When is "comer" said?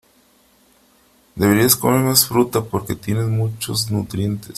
1.75-1.99